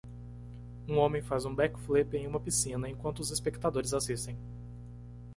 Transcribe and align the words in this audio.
Um 0.87 0.97
homem 0.97 1.21
faz 1.21 1.45
um 1.45 1.53
back 1.53 1.79
flip 1.79 2.17
em 2.17 2.25
uma 2.25 2.39
piscina 2.39 2.89
enquanto 2.89 3.19
os 3.19 3.29
espectadores 3.29 3.93
assistem. 3.93 4.35